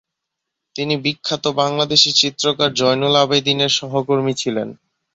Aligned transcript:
তিনি 0.75 0.93
বিখ্যাত 1.03 1.43
বাংলাদেশী 1.61 2.11
চিত্রকর 2.21 2.69
জয়নুল 2.73 3.15
আবেদীন 3.23 3.59
এর 3.61 3.71
সহকর্মী 3.79 4.33
ছিলেন। 4.41 4.67